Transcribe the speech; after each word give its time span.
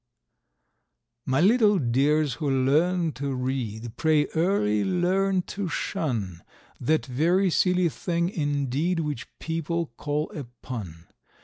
My 1.27 1.41
little 1.41 1.77
dears 1.77 2.33
who 2.33 2.49
learn 2.49 3.11
to 3.11 3.35
read, 3.35 3.97
pray 3.97 4.25
early 4.33 4.83
learn 4.83 5.43
to 5.53 5.67
shun 5.69 6.41
That 6.79 7.05
very 7.05 7.51
silly 7.51 7.87
thing 7.89 8.27
indeed, 8.27 8.99
which 9.01 9.27
people 9.37 9.93
call 9.97 10.31
a 10.33 10.45
pun. 10.63 11.05